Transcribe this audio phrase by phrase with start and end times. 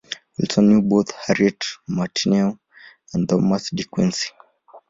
[0.35, 2.57] Wilson knew both Harriet Martineau
[3.13, 4.31] and Thomas De Quincey.